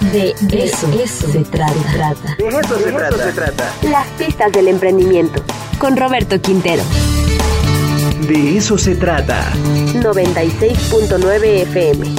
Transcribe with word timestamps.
De 0.00 0.34
eso, 0.52 0.88
eso 1.02 1.32
se 1.32 1.42
trata. 1.44 1.72
De 2.38 2.48
eso, 2.48 2.78
se, 2.78 2.92
trata. 2.92 3.16
se 3.16 3.32
trata. 3.32 3.72
Las 3.82 4.06
pistas 4.18 4.52
del 4.52 4.68
emprendimiento. 4.68 5.42
Con 5.78 5.96
Roberto 5.96 6.38
Quintero. 6.40 6.82
De 8.28 8.58
eso 8.58 8.76
se 8.76 8.94
trata. 8.94 9.52
96.9 9.54 11.62
FM. 11.62 12.14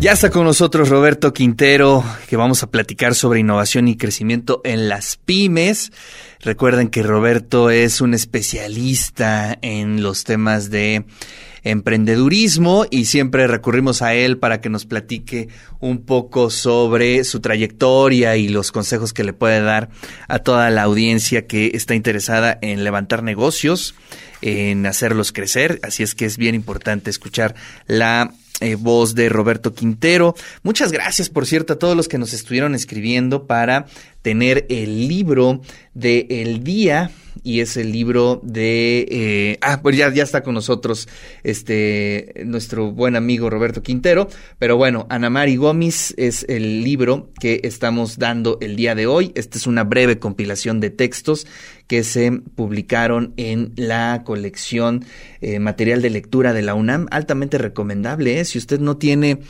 Ya 0.00 0.12
está 0.12 0.28
con 0.28 0.44
nosotros 0.44 0.90
Roberto 0.90 1.32
Quintero, 1.32 2.04
que 2.28 2.36
vamos 2.36 2.62
a 2.62 2.66
platicar 2.66 3.14
sobre 3.14 3.40
innovación 3.40 3.88
y 3.88 3.96
crecimiento 3.96 4.60
en 4.64 4.88
las 4.88 5.16
pymes. 5.16 5.92
Recuerden 6.40 6.88
que 6.88 7.02
Roberto 7.02 7.70
es 7.70 8.02
un 8.02 8.12
especialista 8.12 9.56
en 9.62 10.02
los 10.02 10.24
temas 10.24 10.68
de 10.68 11.06
emprendedurismo 11.64 12.86
y 12.90 13.06
siempre 13.06 13.46
recurrimos 13.46 14.02
a 14.02 14.14
él 14.14 14.38
para 14.38 14.60
que 14.60 14.68
nos 14.68 14.84
platique 14.84 15.48
un 15.80 16.04
poco 16.04 16.50
sobre 16.50 17.24
su 17.24 17.40
trayectoria 17.40 18.36
y 18.36 18.48
los 18.48 18.70
consejos 18.70 19.12
que 19.12 19.24
le 19.24 19.32
puede 19.32 19.60
dar 19.62 19.88
a 20.28 20.38
toda 20.38 20.70
la 20.70 20.82
audiencia 20.82 21.46
que 21.46 21.72
está 21.74 21.94
interesada 21.94 22.58
en 22.60 22.84
levantar 22.84 23.22
negocios, 23.22 23.94
en 24.42 24.86
hacerlos 24.86 25.32
crecer. 25.32 25.80
Así 25.82 26.02
es 26.02 26.14
que 26.14 26.26
es 26.26 26.36
bien 26.36 26.54
importante 26.54 27.10
escuchar 27.10 27.54
la 27.86 28.32
eh, 28.60 28.76
voz 28.76 29.16
de 29.16 29.28
Roberto 29.28 29.74
Quintero. 29.74 30.36
Muchas 30.62 30.92
gracias, 30.92 31.28
por 31.28 31.44
cierto, 31.44 31.72
a 31.72 31.78
todos 31.78 31.96
los 31.96 32.06
que 32.06 32.18
nos 32.18 32.32
estuvieron 32.32 32.76
escribiendo 32.76 33.48
para 33.48 33.86
tener 34.22 34.64
el 34.68 35.08
libro 35.08 35.60
de 35.94 36.26
El 36.28 36.64
Día 36.64 37.10
y 37.42 37.60
es 37.60 37.76
el 37.76 37.92
libro 37.92 38.40
de 38.42 39.06
eh, 39.10 39.58
ah 39.60 39.80
pues 39.82 39.96
ya, 39.96 40.12
ya 40.12 40.22
está 40.22 40.42
con 40.42 40.54
nosotros 40.54 41.08
este 41.42 42.32
nuestro 42.44 42.92
buen 42.92 43.16
amigo 43.16 43.50
Roberto 43.50 43.82
Quintero 43.82 44.28
pero 44.58 44.76
bueno 44.76 45.06
Ana 45.10 45.30
Mari 45.30 45.56
Gómez 45.56 46.14
es 46.16 46.46
el 46.48 46.82
libro 46.82 47.30
que 47.40 47.60
estamos 47.64 48.18
dando 48.18 48.58
el 48.60 48.76
día 48.76 48.94
de 48.94 49.06
hoy 49.06 49.32
esta 49.34 49.58
es 49.58 49.66
una 49.66 49.84
breve 49.84 50.18
compilación 50.18 50.80
de 50.80 50.90
textos 50.90 51.46
que 51.86 52.02
se 52.02 52.32
publicaron 52.32 53.34
en 53.36 53.72
la 53.76 54.22
colección 54.24 55.04
eh, 55.42 55.58
material 55.58 56.00
de 56.00 56.10
lectura 56.10 56.54
de 56.54 56.62
la 56.62 56.74
UNAM 56.74 57.08
altamente 57.10 57.58
recomendable 57.58 58.40
¿eh? 58.40 58.44
si 58.46 58.58
usted 58.58 58.80
no 58.80 58.96
tiene 58.96 59.40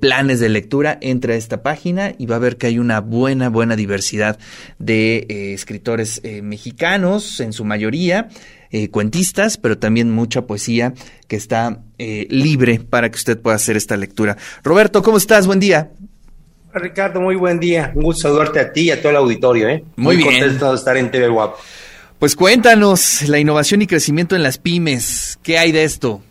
planes 0.00 0.38
de 0.38 0.48
lectura 0.48 0.96
entre 1.00 1.34
a 1.34 1.36
esta 1.36 1.62
página 1.62 2.14
y 2.16 2.26
va 2.26 2.36
a 2.36 2.40
ver 2.40 2.56
que 2.56 2.68
hay 2.68 2.78
una 2.78 3.00
buena 3.00 3.48
buena 3.48 3.74
diversidad 3.74 4.38
de 4.78 5.56
eh, 5.66 5.76
escritores 5.76 6.22
mexicanos 6.42 7.40
en 7.40 7.52
su 7.52 7.64
mayoría, 7.64 8.28
eh, 8.70 8.90
cuentistas, 8.90 9.58
pero 9.58 9.78
también 9.78 10.10
mucha 10.10 10.42
poesía 10.42 10.92
que 11.28 11.36
está 11.36 11.80
eh, 11.98 12.26
libre 12.30 12.80
para 12.80 13.10
que 13.10 13.16
usted 13.16 13.38
pueda 13.38 13.56
hacer 13.56 13.76
esta 13.76 13.96
lectura. 13.96 14.36
Roberto, 14.62 15.02
¿cómo 15.02 15.18
estás? 15.18 15.46
Buen 15.46 15.60
día. 15.60 15.90
Ricardo, 16.74 17.20
muy 17.20 17.36
buen 17.36 17.58
día. 17.58 17.92
Un 17.94 18.02
gusto 18.02 18.22
saludarte 18.22 18.60
a 18.60 18.72
ti 18.72 18.82
y 18.82 18.90
a 18.90 19.00
todo 19.00 19.10
el 19.10 19.16
auditorio. 19.16 19.68
¿eh? 19.68 19.84
Muy, 19.96 20.16
bien. 20.16 20.28
contento 20.28 20.70
de 20.70 20.76
estar 20.76 20.96
en 20.96 21.10
TV 21.10 21.28
WAP. 21.28 21.54
Pues 22.18 22.36
cuéntanos 22.36 23.28
la 23.28 23.38
innovación 23.38 23.82
y 23.82 23.86
crecimiento 23.86 24.36
en 24.36 24.42
las 24.42 24.58
pymes. 24.58 25.38
¿Qué 25.42 25.58
hay 25.58 25.72
de 25.72 25.84
esto? 25.84 26.22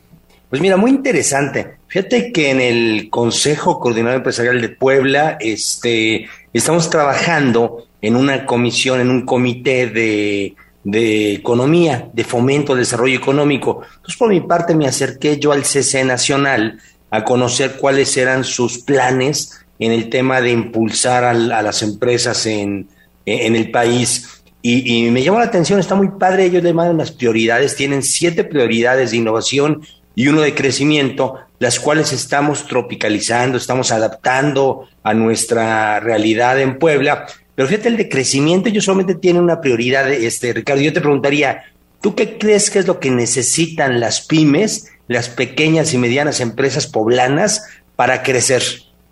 Pues 0.50 0.62
mira, 0.62 0.78
muy 0.78 0.92
interesante. 0.92 1.78
Fíjate 1.88 2.32
que 2.32 2.52
en 2.52 2.62
el 2.62 3.10
Consejo 3.10 3.80
Coordinador 3.80 4.18
Empresarial 4.18 4.62
de 4.62 4.70
Puebla 4.70 5.38
este, 5.40 6.28
estamos 6.54 6.90
trabajando 6.90 7.88
en 8.06 8.16
una 8.16 8.46
comisión, 8.46 9.00
en 9.00 9.10
un 9.10 9.26
comité 9.26 9.88
de 9.88 10.56
de 10.86 11.34
economía, 11.34 12.10
de 12.14 12.24
fomento 12.24 12.76
desarrollo 12.76 13.18
económico. 13.18 13.82
Entonces, 13.96 14.18
por 14.18 14.30
mi 14.30 14.40
parte, 14.42 14.76
me 14.76 14.88
acerqué 14.88 15.40
yo 15.40 15.52
al 15.52 15.66
CC 15.66 16.06
Nacional 16.06 16.80
a 17.10 17.24
conocer 17.24 17.78
cuáles 17.78 18.16
eran 18.18 18.44
sus 18.44 18.78
planes 18.78 19.66
en 19.80 19.92
el 19.92 20.10
tema 20.10 20.42
de 20.42 20.52
impulsar 20.52 21.24
a, 21.24 21.34
las 21.34 21.82
empresas 21.82 22.46
en, 22.46 22.88
en 23.26 23.56
el 23.56 23.72
país. 23.72 24.44
Y, 24.62 25.10
me 25.12 25.24
llamó 25.24 25.40
la 25.40 25.46
atención, 25.46 25.80
está 25.80 25.96
muy 25.96 26.10
padre, 26.20 26.46
ellos 26.46 26.64
le 26.64 26.74
mandan 26.74 26.98
las 26.98 27.12
prioridades, 27.12 27.76
tienen 27.76 28.02
siete 28.02 28.44
prioridades 28.44 29.12
de 29.12 29.18
innovación 29.18 29.82
y 30.16 30.28
uno 30.28 30.42
de 30.42 30.56
crecimiento, 30.56 31.36
las 31.60 31.80
cuales 31.80 32.14
estamos 32.14 32.66
tropicalizando, 32.68 33.58
estamos 33.58 33.92
adaptando 33.92 34.88
a 35.04 35.14
nuestra 35.14 36.00
realidad 36.00 36.60
en 36.60 36.80
Puebla 36.80 37.28
pero 37.56 37.70
fíjate, 37.70 37.88
el 37.88 37.98
de 37.98 38.10
crecimiento 38.10 38.70
yo 38.70 38.82
solamente 38.82 39.16
tiene 39.16 39.40
una 39.40 39.62
prioridad, 39.62 40.12
este, 40.12 40.52
Ricardo. 40.52 40.82
Yo 40.82 40.94
te 40.94 41.02
preguntaría, 41.02 41.64
¿tú 42.02 42.14
qué 42.14 42.38
crees 42.38 42.70
que 42.70 42.80
es 42.80 42.88
lo 42.88 43.00
que 43.00 43.12
necesitan 43.12 44.00
las 44.00 44.22
pymes, 44.22 44.92
las 45.08 45.30
pequeñas 45.30 45.94
y 45.94 45.98
medianas 45.98 46.42
empresas 46.42 46.86
poblanas 46.86 47.64
para 47.96 48.24
crecer? 48.24 48.64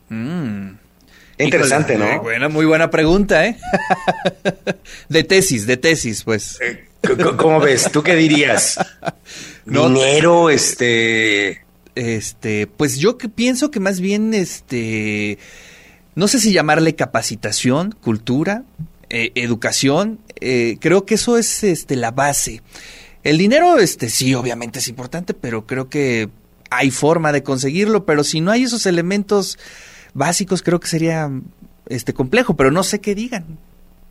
Mm. 0.10 0.72
Interesante, 1.38 1.98
¿no? 1.98 2.22
Buena, 2.22 2.50
muy 2.50 2.66
buena 2.66 2.92
pregunta, 2.92 3.48
¿eh? 3.48 3.58
de 5.10 5.24
tesis, 5.24 5.66
de 5.66 5.78
tesis, 5.78 6.24
pues. 6.24 6.60
Eh, 6.62 6.86
¿Cómo 7.38 7.60
ves? 7.60 7.90
¿Tú 7.92 8.04
qué 8.04 8.16
dirías? 8.16 8.78
Dinero, 9.66 10.50
este... 10.50 11.64
Este, 11.96 12.66
pues 12.66 12.98
yo 12.98 13.20
que 13.20 13.30
pienso 13.30 13.70
que 13.70 13.80
más 13.80 14.00
bien, 14.00 14.34
este 14.34 15.38
no 16.16 16.28
sé 16.28 16.40
si 16.40 16.54
llamarle 16.54 16.96
capacitación, 16.96 17.96
cultura, 18.02 18.64
eh, 19.10 19.32
educación, 19.36 20.20
eh, 20.40 20.78
creo 20.80 21.06
que 21.06 21.16
eso 21.16 21.38
es 21.38 21.64
este, 21.64 21.96
la 21.96 22.12
base. 22.12 22.62
El 23.24 23.38
dinero, 23.38 23.80
este, 23.80 24.10
sí, 24.10 24.34
obviamente 24.36 24.80
es 24.80 24.88
importante, 24.88 25.34
pero 25.34 25.66
creo 25.66 25.90
que 25.90 26.30
hay 26.70 26.92
forma 26.92 27.32
de 27.32 27.44
conseguirlo, 27.44 28.06
pero 28.06 28.24
si 28.24 28.42
no 28.42 28.52
hay 28.52 28.64
esos 28.64 28.86
elementos 28.86 29.58
básicos, 30.14 30.62
creo 30.62 30.80
que 30.80 30.88
sería 30.88 31.32
este 31.88 32.14
complejo, 32.14 32.56
pero 32.56 32.72
no 32.72 32.84
sé 32.84 33.00
qué 33.00 33.16
digan. 33.16 33.58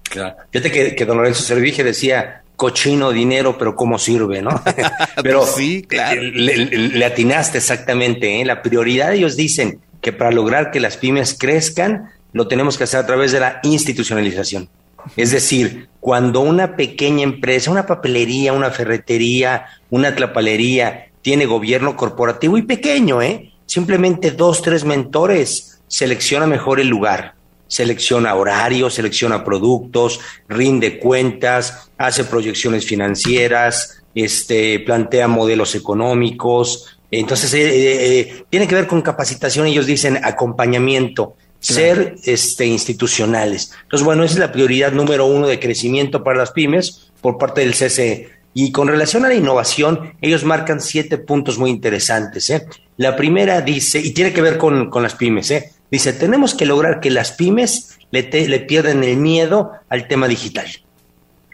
Claro. 0.05 0.37
Fíjate 0.51 0.71
que, 0.71 0.95
que 0.95 1.05
don 1.05 1.19
Lorenzo 1.19 1.43
Servige 1.43 1.85
decía 1.85 2.43
cochino 2.57 3.11
dinero, 3.11 3.59
pero 3.59 3.75
cómo 3.75 3.99
sirve, 3.99 4.43
¿no? 4.43 4.63
pero 5.23 5.47
sí, 5.47 5.83
claro. 5.83 6.23
Le, 6.23 6.67
le, 6.67 7.05
atinaste 7.05 7.59
exactamente, 7.59 8.41
¿eh? 8.41 8.45
La 8.45 8.63
prioridad 8.63 9.15
ellos 9.15 9.37
dicen, 9.37 9.81
que 10.03 10.13
para 10.13 10.33
lograr 10.33 10.71
que 10.71 10.81
las 10.81 10.99
pymes 10.99 11.35
crezcan, 11.39 12.11
lo 12.35 12.49
tenemos 12.49 12.77
que 12.77 12.85
hacer 12.85 13.01
a 13.01 13.07
través 13.07 13.33
de 13.33 13.41
la 13.41 13.61
institucionalización. 13.63 14.69
Es 15.17 15.31
decir, 15.31 15.89
cuando 16.01 16.41
una 16.41 16.77
pequeña 16.77 17.23
empresa, 17.23 17.71
una 17.71 17.87
papelería, 17.87 18.53
una 18.53 18.71
ferretería, 18.71 19.67
una 19.91 20.15
tlapalería, 20.15 21.07
tiene 21.23 21.47
gobierno 21.47 21.97
corporativo 21.97 22.59
y 22.59 22.63
pequeño, 22.63 23.23
¿eh? 23.23 23.53
Simplemente 23.67 24.33
dos, 24.33 24.61
tres 24.61 24.85
mentores, 24.85 25.81
selecciona 25.89 26.47
mejor 26.47 26.81
el 26.81 26.89
lugar, 26.89 27.35
selecciona 27.69 28.35
horarios, 28.35 28.95
selecciona 28.95 29.45
productos, 29.45 30.21
rinde 30.49 30.99
cuentas, 30.99 31.91
hace 31.97 32.25
proyecciones 32.25 32.87
financieras, 32.87 34.03
este, 34.15 34.81
plantea 34.81 35.29
modelos 35.29 35.75
económicos, 35.75 36.92
entonces, 37.19 37.53
eh, 37.53 37.61
eh, 37.61 38.21
eh, 38.21 38.45
tiene 38.49 38.67
que 38.67 38.75
ver 38.75 38.87
con 38.87 39.03
capacitación, 39.03 39.67
ellos 39.67 39.85
dicen 39.85 40.19
acompañamiento, 40.25 41.37
ser 41.61 42.17
este, 42.25 42.67
institucionales. 42.67 43.73
Entonces, 43.83 44.05
bueno, 44.05 44.25
esa 44.25 44.35
es 44.35 44.41
la 44.41 44.51
prioridad 44.51 44.93
número 44.93 45.27
uno 45.27 45.47
de 45.47 45.61
crecimiento 45.61 46.25
para 46.25 46.39
las 46.39 46.53
pymes 46.53 47.13
por 47.21 47.37
parte 47.37 47.61
del 47.61 47.75
CCE. 47.75 48.31
Y 48.55 48.73
con 48.73 48.89
relación 48.89 49.27
a 49.27 49.29
la 49.29 49.35
innovación, 49.35 50.15
ellos 50.23 50.45
marcan 50.45 50.81
siete 50.81 51.19
puntos 51.19 51.59
muy 51.59 51.71
interesantes. 51.71 52.51
La 52.97 53.15
primera 53.15 53.61
dice, 53.61 54.01
y 54.01 54.13
tiene 54.13 54.33
que 54.33 54.43
ver 54.43 54.57
con, 54.57 54.91
las 55.03 55.15
pymes, 55.15 55.53
dice, 55.91 56.13
tenemos 56.15 56.55
que 56.55 56.67
lograr 56.67 57.01
que 57.01 57.11
las 57.11 57.33
pymes 57.33 57.99
le, 58.11 58.23
le 58.23 58.61
pierdan 58.61 59.05
el 59.05 59.19
miedo 59.19 59.73
al 59.91 60.09
tema 60.09 60.29
digital 60.29 60.67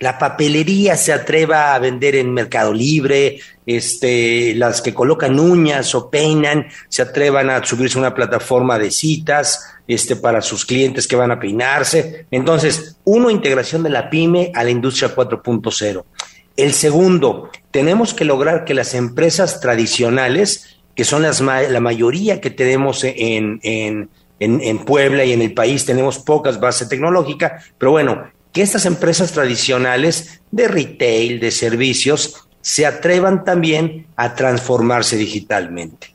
la 0.00 0.18
papelería 0.18 0.96
se 0.96 1.12
atreva 1.12 1.74
a 1.74 1.78
vender 1.78 2.14
en 2.16 2.32
Mercado 2.32 2.72
Libre, 2.72 3.40
este, 3.66 4.54
las 4.54 4.80
que 4.80 4.94
colocan 4.94 5.38
uñas 5.38 5.94
o 5.94 6.08
peinan 6.08 6.68
se 6.88 7.02
atrevan 7.02 7.50
a 7.50 7.64
subirse 7.64 7.98
a 7.98 8.02
una 8.02 8.14
plataforma 8.14 8.78
de 8.78 8.90
citas 8.90 9.64
este, 9.86 10.16
para 10.16 10.40
sus 10.40 10.64
clientes 10.64 11.06
que 11.08 11.16
van 11.16 11.32
a 11.32 11.40
peinarse. 11.40 12.26
Entonces, 12.30 12.96
uno, 13.04 13.30
integración 13.30 13.82
de 13.82 13.90
la 13.90 14.08
pyme 14.08 14.52
a 14.54 14.64
la 14.64 14.70
industria 14.70 15.14
4.0. 15.14 16.04
El 16.56 16.72
segundo, 16.72 17.50
tenemos 17.70 18.14
que 18.14 18.24
lograr 18.24 18.64
que 18.64 18.74
las 18.74 18.94
empresas 18.94 19.60
tradicionales, 19.60 20.78
que 20.94 21.04
son 21.04 21.22
la 21.22 21.80
mayoría 21.80 22.40
que 22.40 22.50
tenemos 22.50 23.04
en, 23.04 23.60
en, 23.62 24.10
en, 24.40 24.60
en 24.60 24.78
Puebla 24.84 25.24
y 25.24 25.32
en 25.32 25.42
el 25.42 25.54
país, 25.54 25.84
tenemos 25.84 26.18
pocas 26.18 26.58
bases 26.58 26.88
tecnológicas, 26.88 27.64
pero 27.78 27.92
bueno, 27.92 28.24
que 28.52 28.62
estas 28.62 28.86
empresas 28.86 29.32
tradicionales 29.32 30.40
de 30.50 30.68
retail, 30.68 31.40
de 31.40 31.50
servicios, 31.50 32.48
se 32.60 32.86
atrevan 32.86 33.44
también 33.44 34.06
a 34.16 34.34
transformarse 34.34 35.16
digitalmente. 35.16 36.14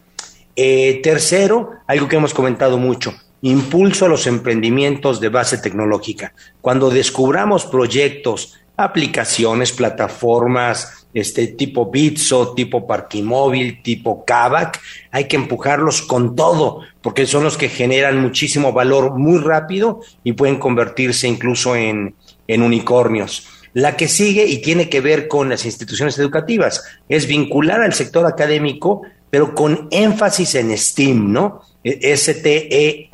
Eh, 0.56 1.00
tercero, 1.02 1.72
algo 1.88 2.08
que 2.08 2.16
hemos 2.16 2.34
comentado 2.34 2.78
mucho, 2.78 3.14
impulso 3.42 4.06
a 4.06 4.10
los 4.10 4.28
emprendimientos 4.28 5.20
de 5.20 5.30
base 5.30 5.58
tecnológica. 5.58 6.34
Cuando 6.62 6.90
descubramos 6.90 7.66
proyectos, 7.66 8.54
aplicaciones, 8.78 9.72
plataformas, 9.72 11.03
este 11.14 11.48
tipo 11.48 11.92
Bitso, 11.92 12.54
tipo 12.54 12.88
Parquimóvil, 12.88 13.82
tipo 13.84 14.26
Kavak, 14.26 14.80
hay 15.12 15.26
que 15.26 15.36
empujarlos 15.36 16.02
con 16.02 16.36
todo, 16.36 16.82
porque 17.02 17.26
son 17.26 17.44
los 17.44 17.58
que 17.58 17.70
generan 17.70 18.22
muchísimo 18.22 18.74
valor 18.74 19.18
muy 19.18 19.40
rápido 19.40 20.02
y 20.24 20.34
pueden 20.34 20.58
convertirse 20.58 21.28
incluso 21.28 21.76
en, 21.76 22.16
en 22.48 22.62
unicornios. 22.62 23.48
La 23.74 23.98
que 23.98 24.08
sigue 24.08 24.46
y 24.46 24.62
tiene 24.62 24.88
que 24.90 25.02
ver 25.02 25.28
con 25.28 25.50
las 25.50 25.66
instituciones 25.66 26.18
educativas 26.20 26.84
es 27.10 27.28
vincular 27.28 27.82
al 27.82 27.94
sector 27.94 28.26
académico, 28.26 29.02
pero 29.30 29.56
con 29.56 29.88
énfasis 29.90 30.56
en 30.56 30.78
STEAM, 30.78 31.32
¿no? 31.34 31.62
S-T-E-A-M, 31.84 33.10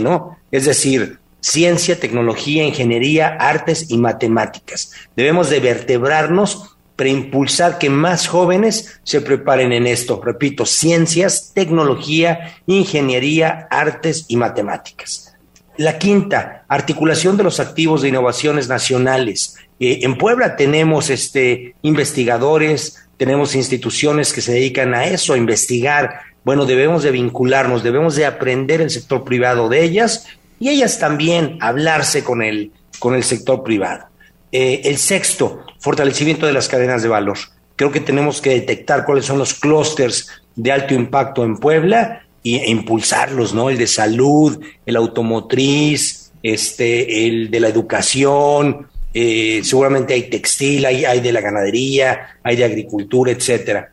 ¿no? 0.00 0.38
Es 0.50 0.66
decir, 0.66 1.18
ciencia, 1.40 1.98
tecnología, 1.98 2.64
ingeniería, 2.64 3.28
artes 3.28 3.90
y 3.90 3.98
matemáticas. 3.98 4.92
Debemos 5.16 5.50
de 5.50 5.60
vertebrarnos 5.60 6.73
para 6.96 7.10
impulsar 7.10 7.78
que 7.78 7.90
más 7.90 8.26
jóvenes 8.26 9.00
se 9.02 9.20
preparen 9.20 9.72
en 9.72 9.86
esto. 9.86 10.20
Repito, 10.24 10.64
ciencias, 10.64 11.52
tecnología, 11.54 12.56
ingeniería, 12.66 13.66
artes 13.70 14.26
y 14.28 14.36
matemáticas. 14.36 15.34
La 15.76 15.98
quinta, 15.98 16.64
articulación 16.68 17.36
de 17.36 17.42
los 17.42 17.58
activos 17.58 18.02
de 18.02 18.08
innovaciones 18.10 18.68
nacionales. 18.68 19.56
Eh, 19.80 20.00
en 20.02 20.16
Puebla 20.16 20.54
tenemos 20.54 21.10
este, 21.10 21.74
investigadores, 21.82 23.04
tenemos 23.16 23.56
instituciones 23.56 24.32
que 24.32 24.40
se 24.40 24.52
dedican 24.52 24.94
a 24.94 25.06
eso, 25.06 25.34
a 25.34 25.38
investigar. 25.38 26.20
Bueno, 26.44 26.64
debemos 26.64 27.02
de 27.02 27.10
vincularnos, 27.10 27.82
debemos 27.82 28.14
de 28.14 28.26
aprender 28.26 28.80
el 28.80 28.90
sector 28.90 29.24
privado 29.24 29.68
de 29.68 29.82
ellas 29.82 30.26
y 30.60 30.68
ellas 30.68 31.00
también 31.00 31.58
hablarse 31.60 32.22
con 32.22 32.42
el, 32.42 32.70
con 33.00 33.16
el 33.16 33.24
sector 33.24 33.64
privado. 33.64 34.06
Eh, 34.56 34.88
el 34.88 34.98
sexto, 34.98 35.64
fortalecimiento 35.80 36.46
de 36.46 36.52
las 36.52 36.68
cadenas 36.68 37.02
de 37.02 37.08
valor. 37.08 37.36
Creo 37.74 37.90
que 37.90 37.98
tenemos 37.98 38.40
que 38.40 38.50
detectar 38.50 39.04
cuáles 39.04 39.24
son 39.24 39.36
los 39.36 39.52
clústeres 39.52 40.28
de 40.54 40.70
alto 40.70 40.94
impacto 40.94 41.42
en 41.42 41.56
Puebla 41.56 42.22
e 42.44 42.70
impulsarlos, 42.70 43.52
¿no? 43.52 43.68
El 43.68 43.78
de 43.78 43.88
salud, 43.88 44.64
el 44.86 44.94
automotriz, 44.94 46.30
este, 46.40 47.26
el 47.26 47.50
de 47.50 47.58
la 47.58 47.66
educación, 47.66 48.86
eh, 49.12 49.60
seguramente 49.64 50.14
hay 50.14 50.30
textil, 50.30 50.86
hay, 50.86 51.18
de 51.18 51.32
la 51.32 51.40
ganadería, 51.40 52.38
hay 52.44 52.54
de 52.54 52.64
agricultura, 52.64 53.32
etcétera. 53.32 53.90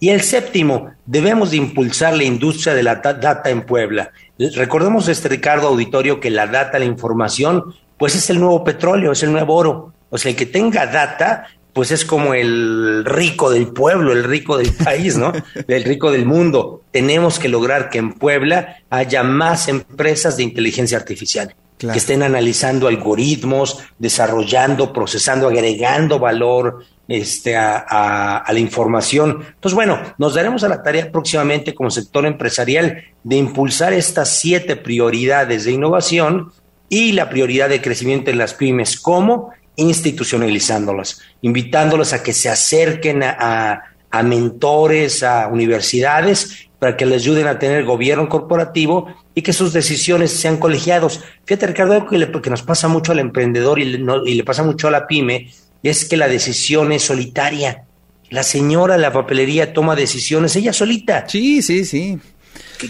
Y 0.00 0.08
el 0.08 0.22
séptimo, 0.22 0.90
debemos 1.04 1.52
de 1.52 1.58
impulsar 1.58 2.16
la 2.16 2.24
industria 2.24 2.74
de 2.74 2.82
la 2.82 2.96
data 2.96 3.48
en 3.48 3.62
Puebla. 3.62 4.10
Recordemos 4.56 5.06
este 5.06 5.28
Ricardo 5.28 5.68
Auditorio 5.68 6.18
que 6.18 6.30
la 6.30 6.48
data, 6.48 6.80
la 6.80 6.84
información, 6.84 7.62
pues 7.98 8.14
es 8.14 8.28
el 8.30 8.40
nuevo 8.40 8.62
petróleo, 8.64 9.12
es 9.12 9.22
el 9.22 9.32
nuevo 9.32 9.54
oro. 9.54 9.92
O 10.10 10.18
sea, 10.18 10.30
el 10.30 10.36
que 10.36 10.46
tenga 10.46 10.86
data 10.86 11.46
pues 11.76 11.90
es 11.90 12.06
como 12.06 12.32
el 12.32 13.04
rico 13.04 13.50
del 13.50 13.66
pueblo, 13.66 14.12
el 14.12 14.24
rico 14.24 14.56
del 14.56 14.72
país, 14.84 15.18
¿no? 15.18 15.30
El 15.68 15.84
rico 15.84 16.10
del 16.10 16.24
mundo. 16.24 16.80
Tenemos 16.90 17.38
que 17.38 17.50
lograr 17.50 17.90
que 17.90 17.98
en 17.98 18.14
Puebla 18.14 18.78
haya 18.88 19.22
más 19.22 19.68
empresas 19.68 20.38
de 20.38 20.42
inteligencia 20.42 20.96
artificial. 20.96 21.54
que 21.76 21.98
estén 21.98 22.22
analizando 22.22 22.88
algoritmos, 22.88 23.80
desarrollando, 23.98 24.90
procesando, 24.94 25.48
agregando 25.48 26.18
valor 26.18 26.82
este, 27.08 27.54
a, 27.54 28.38
a, 28.38 28.50
la 28.54 28.58
información. 28.58 29.44
Entonces, 29.46 29.74
bueno, 29.74 30.00
nos 30.16 30.32
daremos 30.32 30.64
a 30.64 30.68
la 30.68 30.82
tarea 30.82 31.12
próximamente 31.12 31.74
como 31.74 31.90
sector 31.90 32.24
empresarial 32.24 33.04
de 33.22 33.36
impulsar 33.36 33.92
estas 33.92 34.30
siete 34.30 34.76
prioridades 34.76 35.66
de 35.66 35.72
innovación 35.72 36.52
y 36.88 37.12
la 37.12 37.28
prioridad 37.28 37.68
de 37.68 37.82
crecimiento 37.82 38.30
en 38.30 38.38
las 38.38 38.54
pymes. 38.54 38.98
¿Cómo? 38.98 39.52
institucionalizándolas, 39.76 41.20
invitándolas 41.42 42.12
a 42.12 42.22
que 42.22 42.32
se 42.32 42.48
acerquen 42.48 43.22
a, 43.22 43.82
mentores, 44.24 45.22
a 45.22 45.46
universidades, 45.48 46.68
para 46.78 46.96
que 46.96 47.04
les 47.04 47.22
ayuden 47.22 47.46
a 47.46 47.58
tener 47.58 47.84
gobierno 47.84 48.28
corporativo 48.28 49.14
y 49.34 49.42
que 49.42 49.52
sus 49.52 49.74
decisiones 49.74 50.32
sean 50.32 50.56
colegiados. 50.56 51.22
Fíjate, 51.44 51.66
Ricardo, 51.66 51.92
algo 51.92 52.08
que, 52.08 52.18
le, 52.18 52.26
nos 52.26 52.62
pasa 52.62 52.88
mucho 52.88 53.12
al 53.12 53.18
emprendedor 53.18 53.78
y 53.78 53.84
le, 53.84 54.04
y 54.24 54.34
le 54.34 54.44
pasa 54.44 54.62
mucho 54.62 54.88
a 54.88 54.90
la 54.90 55.06
pyme 55.06 55.50
es 55.82 56.06
que 56.06 56.16
la 56.16 56.28
decisión 56.28 56.92
es 56.92 57.02
solitaria. 57.02 57.84
La 58.30 58.42
señora 58.42 58.96
la 58.96 59.12
papelería 59.12 59.72
toma 59.72 59.94
decisiones 59.94 60.56
ella 60.56 60.72
solita. 60.72 61.28
Sí, 61.28 61.62
sí, 61.62 61.84
sí. 61.84 62.18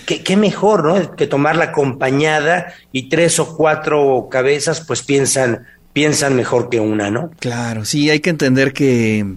¿Qué, 0.07 0.37
mejor, 0.37 0.85
¿no? 0.85 1.17
Que 1.17 1.27
tomarla 1.27 1.67
acompañada 1.67 2.75
y 2.93 3.09
tres 3.09 3.39
o 3.39 3.57
cuatro 3.57 4.29
cabezas 4.31 4.81
pues 4.81 5.03
piensan, 5.03 5.67
piensan 5.93 6.35
mejor 6.37 6.69
que 6.69 6.81
una, 6.81 7.11
¿no? 7.11 7.31
Claro, 7.39 7.85
sí, 7.85 8.11
hay 8.11 8.21
que 8.21 8.31
entender 8.31 8.73
que 8.73 9.37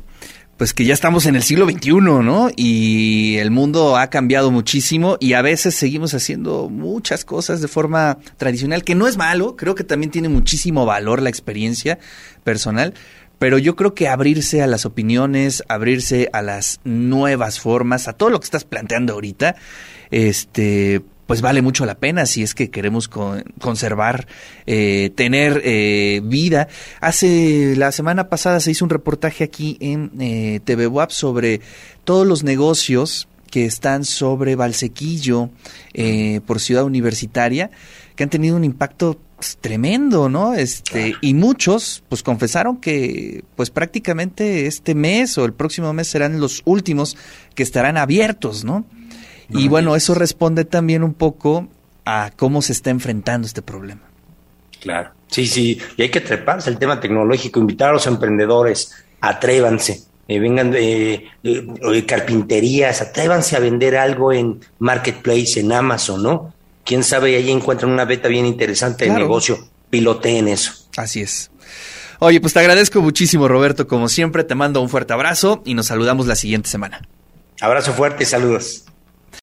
pues 0.59 0.73
que 0.73 0.83
ya 0.83 0.93
estamos 0.93 1.25
en 1.25 1.37
el 1.37 1.43
siglo 1.43 1.65
XXI, 1.69 1.91
¿no? 2.01 2.49
Y 2.53 3.37
el 3.37 3.49
mundo 3.49 3.95
ha 3.95 4.09
cambiado 4.09 4.51
muchísimo 4.51 5.15
y 5.21 5.31
a 5.31 5.41
veces 5.41 5.73
seguimos 5.73 6.13
haciendo 6.13 6.67
muchas 6.69 7.23
cosas 7.23 7.61
de 7.61 7.69
forma 7.69 8.17
tradicional, 8.35 8.83
que 8.83 8.93
no 8.93 9.07
es 9.07 9.15
malo, 9.15 9.55
creo 9.55 9.73
que 9.73 9.85
también 9.85 10.11
tiene 10.11 10.27
muchísimo 10.27 10.85
valor 10.85 11.21
la 11.21 11.29
experiencia 11.29 11.97
personal, 12.43 12.93
pero 13.39 13.57
yo 13.57 13.75
creo 13.75 13.93
que 13.93 14.07
abrirse 14.07 14.61
a 14.61 14.67
las 14.67 14.85
opiniones, 14.85 15.63
abrirse 15.69 16.29
a 16.33 16.41
las 16.41 16.81
nuevas 16.83 17.59
formas, 17.59 18.07
a 18.07 18.13
todo 18.13 18.29
lo 18.29 18.39
que 18.39 18.45
estás 18.45 18.65
planteando 18.65 19.13
ahorita, 19.13 19.55
este, 20.11 21.01
pues 21.25 21.41
vale 21.41 21.61
mucho 21.61 21.85
la 21.85 21.95
pena 21.95 22.25
si 22.25 22.43
es 22.43 22.53
que 22.53 22.69
queremos 22.69 23.07
conservar, 23.07 24.27
eh, 24.65 25.11
tener 25.15 25.61
eh, 25.63 26.21
vida. 26.23 26.67
Hace 27.01 27.75
la 27.77 27.91
semana 27.91 28.29
pasada 28.29 28.59
se 28.59 28.71
hizo 28.71 28.83
un 28.83 28.89
reportaje 28.89 29.43
aquí 29.43 29.77
en 29.79 30.11
eh, 30.19 30.59
TV 30.63 30.87
WAP 30.87 31.11
sobre 31.11 31.61
todos 32.03 32.27
los 32.27 32.43
negocios 32.43 33.27
que 33.49 33.65
están 33.65 34.05
sobre 34.05 34.55
Valsequillo 34.55 35.49
eh, 35.93 36.41
por 36.45 36.59
Ciudad 36.59 36.83
Universitaria, 36.83 37.71
que 38.19 38.23
han 38.23 38.29
tenido 38.29 38.57
un 38.57 38.65
impacto 38.65 39.17
pues, 39.37 39.57
tremendo, 39.61 40.27
¿no? 40.27 40.53
Este, 40.53 41.15
y 41.21 41.33
muchos 41.33 42.03
pues 42.09 42.21
confesaron 42.21 42.75
que 42.75 43.45
pues 43.55 43.69
prácticamente 43.69 44.65
este 44.65 44.93
mes 44.93 45.37
o 45.37 45.45
el 45.45 45.53
próximo 45.53 45.93
mes 45.93 46.09
serán 46.09 46.41
los 46.41 46.61
últimos 46.65 47.15
que 47.55 47.63
estarán 47.63 47.95
abiertos, 47.95 48.65
¿no? 48.65 48.83
y 49.47 49.69
bueno, 49.69 49.95
eso 49.95 50.15
responde 50.15 50.65
también 50.65 51.01
un 51.01 51.13
poco 51.13 51.69
a 52.03 52.31
cómo 52.35 52.61
se 52.61 52.73
está 52.73 52.89
enfrentando 52.89 53.47
este 53.47 53.61
problema. 53.61 54.01
Claro, 54.81 55.11
sí, 55.27 55.47
sí, 55.47 55.79
y 55.95 56.01
hay 56.01 56.11
que 56.11 56.19
treparse 56.19 56.69
el 56.69 56.77
tema 56.77 56.99
tecnológico, 56.99 57.61
invitar 57.61 57.91
a 57.91 57.93
los 57.93 58.05
emprendedores, 58.05 58.93
atrévanse, 59.21 60.03
eh, 60.27 60.39
vengan 60.39 60.71
de, 60.71 61.23
carpinterías, 62.05 63.01
atrévanse 63.01 63.55
a 63.55 63.59
vender 63.59 63.95
algo 63.95 64.33
en 64.33 64.59
Marketplace, 64.77 65.61
en 65.61 65.71
Amazon, 65.71 66.21
¿no? 66.21 66.58
Quién 66.85 67.03
sabe, 67.03 67.35
ahí 67.35 67.51
encuentran 67.51 67.91
una 67.91 68.05
beta 68.05 68.27
bien 68.27 68.45
interesante 68.45 69.05
de 69.05 69.11
negocio, 69.11 69.59
piloteen 69.89 70.47
eso. 70.47 70.73
Así 70.97 71.21
es. 71.21 71.51
Oye, 72.19 72.41
pues 72.41 72.53
te 72.53 72.59
agradezco 72.59 73.01
muchísimo, 73.01 73.47
Roberto. 73.47 73.87
Como 73.87 74.09
siempre, 74.09 74.43
te 74.43 74.53
mando 74.55 74.81
un 74.81 74.89
fuerte 74.89 75.13
abrazo 75.13 75.61
y 75.65 75.73
nos 75.73 75.87
saludamos 75.87 76.27
la 76.27 76.35
siguiente 76.35 76.69
semana. 76.69 77.07
Abrazo 77.61 77.93
fuerte 77.93 78.23
y 78.23 78.25
saludos. 78.25 78.83